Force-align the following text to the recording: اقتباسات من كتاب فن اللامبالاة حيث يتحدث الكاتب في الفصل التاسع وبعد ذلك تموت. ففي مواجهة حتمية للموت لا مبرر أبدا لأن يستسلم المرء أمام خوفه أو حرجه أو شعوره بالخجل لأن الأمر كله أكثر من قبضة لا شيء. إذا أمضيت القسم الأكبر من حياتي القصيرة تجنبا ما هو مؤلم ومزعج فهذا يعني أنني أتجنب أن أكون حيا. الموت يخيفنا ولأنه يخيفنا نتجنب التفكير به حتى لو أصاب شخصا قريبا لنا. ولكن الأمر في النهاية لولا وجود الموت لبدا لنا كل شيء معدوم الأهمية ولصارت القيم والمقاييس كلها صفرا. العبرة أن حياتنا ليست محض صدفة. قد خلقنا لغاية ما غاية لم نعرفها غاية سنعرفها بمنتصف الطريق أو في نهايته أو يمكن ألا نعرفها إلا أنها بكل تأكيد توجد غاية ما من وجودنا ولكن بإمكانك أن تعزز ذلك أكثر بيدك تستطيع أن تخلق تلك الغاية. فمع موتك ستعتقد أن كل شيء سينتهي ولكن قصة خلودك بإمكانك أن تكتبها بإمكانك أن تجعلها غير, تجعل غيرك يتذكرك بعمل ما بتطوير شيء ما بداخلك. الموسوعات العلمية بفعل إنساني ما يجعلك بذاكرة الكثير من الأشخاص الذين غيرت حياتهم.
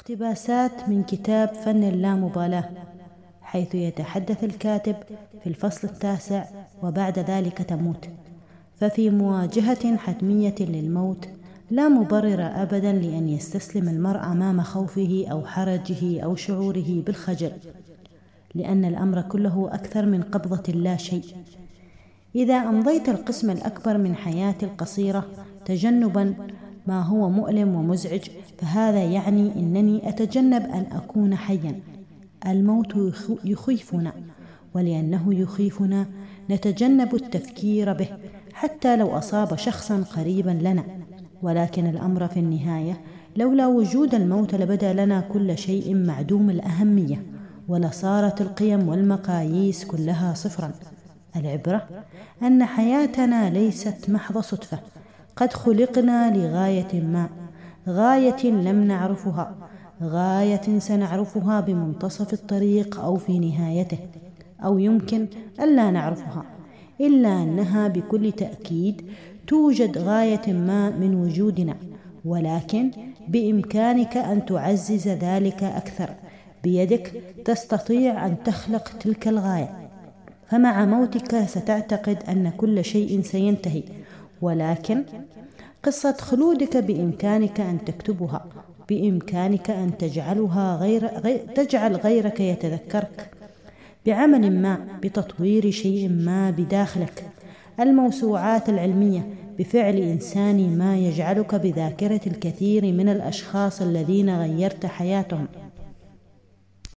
اقتباسات 0.00 0.88
من 0.88 1.02
كتاب 1.02 1.48
فن 1.48 1.84
اللامبالاة 1.84 2.70
حيث 3.42 3.74
يتحدث 3.74 4.44
الكاتب 4.44 4.96
في 5.42 5.46
الفصل 5.46 5.88
التاسع 5.88 6.44
وبعد 6.82 7.18
ذلك 7.18 7.58
تموت. 7.58 8.08
ففي 8.76 9.10
مواجهة 9.10 9.96
حتمية 9.96 10.54
للموت 10.60 11.28
لا 11.70 11.88
مبرر 11.88 12.42
أبدا 12.62 12.92
لأن 12.92 13.28
يستسلم 13.28 13.88
المرء 13.88 14.20
أمام 14.20 14.62
خوفه 14.62 15.26
أو 15.30 15.46
حرجه 15.46 16.20
أو 16.20 16.36
شعوره 16.36 17.02
بالخجل 17.06 17.52
لأن 18.54 18.84
الأمر 18.84 19.20
كله 19.20 19.70
أكثر 19.72 20.06
من 20.06 20.22
قبضة 20.22 20.72
لا 20.72 20.96
شيء. 20.96 21.24
إذا 22.34 22.56
أمضيت 22.56 23.08
القسم 23.08 23.50
الأكبر 23.50 23.98
من 23.98 24.14
حياتي 24.14 24.66
القصيرة 24.66 25.26
تجنبا 25.64 26.34
ما 26.86 27.02
هو 27.02 27.30
مؤلم 27.30 27.74
ومزعج 27.74 28.20
فهذا 28.58 29.04
يعني 29.04 29.52
أنني 29.56 30.08
أتجنب 30.08 30.62
أن 30.62 30.86
أكون 30.92 31.36
حيا. 31.36 31.80
الموت 32.46 32.94
يخيفنا 33.44 34.12
ولأنه 34.74 35.34
يخيفنا 35.34 36.06
نتجنب 36.50 37.14
التفكير 37.14 37.92
به 37.92 38.08
حتى 38.52 38.96
لو 38.96 39.18
أصاب 39.18 39.56
شخصا 39.56 40.04
قريبا 40.16 40.50
لنا. 40.50 40.84
ولكن 41.42 41.86
الأمر 41.86 42.28
في 42.28 42.40
النهاية 42.40 43.00
لولا 43.36 43.66
وجود 43.66 44.14
الموت 44.14 44.54
لبدا 44.54 44.92
لنا 44.92 45.20
كل 45.20 45.58
شيء 45.58 45.94
معدوم 45.94 46.50
الأهمية 46.50 47.22
ولصارت 47.68 48.40
القيم 48.40 48.88
والمقاييس 48.88 49.84
كلها 49.84 50.34
صفرا. 50.34 50.72
العبرة 51.36 51.88
أن 52.42 52.64
حياتنا 52.64 53.50
ليست 53.50 54.10
محض 54.10 54.38
صدفة. 54.38 54.78
قد 55.36 55.52
خلقنا 55.52 56.36
لغاية 56.36 57.00
ما 57.00 57.28
غاية 57.88 58.46
لم 58.46 58.84
نعرفها 58.84 59.54
غاية 60.02 60.78
سنعرفها 60.78 61.60
بمنتصف 61.60 62.32
الطريق 62.32 63.00
أو 63.00 63.16
في 63.16 63.38
نهايته 63.38 63.98
أو 64.64 64.78
يمكن 64.78 65.26
ألا 65.60 65.90
نعرفها 65.90 66.44
إلا 67.00 67.42
أنها 67.42 67.88
بكل 67.88 68.32
تأكيد 68.32 69.02
توجد 69.46 69.98
غاية 69.98 70.52
ما 70.52 70.90
من 70.90 71.14
وجودنا 71.14 71.76
ولكن 72.24 72.90
بإمكانك 73.28 74.16
أن 74.16 74.46
تعزز 74.46 75.08
ذلك 75.08 75.62
أكثر 75.62 76.10
بيدك 76.64 77.22
تستطيع 77.44 78.26
أن 78.26 78.42
تخلق 78.44 78.88
تلك 79.00 79.28
الغاية. 79.28 79.90
فمع 80.48 80.84
موتك 80.84 81.44
ستعتقد 81.46 82.18
أن 82.28 82.50
كل 82.50 82.84
شيء 82.84 83.22
سينتهي 83.22 83.82
ولكن 84.42 85.04
قصة 85.82 86.12
خلودك 86.12 86.76
بإمكانك 86.76 87.60
أن 87.60 87.84
تكتبها 87.84 88.44
بإمكانك 88.88 89.70
أن 89.70 89.98
تجعلها 89.98 90.76
غير, 90.76 91.08
تجعل 91.54 91.96
غيرك 91.96 92.40
يتذكرك 92.40 93.30
بعمل 94.06 94.62
ما 94.62 94.78
بتطوير 95.02 95.70
شيء 95.70 96.08
ما 96.08 96.50
بداخلك. 96.50 97.24
الموسوعات 97.80 98.68
العلمية 98.68 99.34
بفعل 99.58 99.96
إنساني 99.96 100.68
ما 100.68 100.96
يجعلك 100.96 101.54
بذاكرة 101.54 102.20
الكثير 102.26 102.84
من 102.92 103.08
الأشخاص 103.08 103.82
الذين 103.82 104.38
غيرت 104.40 104.86
حياتهم. 104.86 105.46